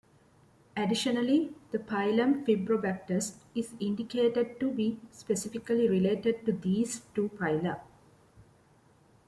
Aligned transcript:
Additionally, 0.75 1.53
the 1.69 1.77
phylum 1.77 2.43
Fibrobacteres 2.43 3.35
is 3.53 3.75
indicated 3.79 4.59
to 4.59 4.71
be 4.71 4.99
specifically 5.11 5.87
related 5.87 6.43
to 6.47 6.53
these 6.53 7.01
two 7.13 7.29
phyla. 7.37 7.81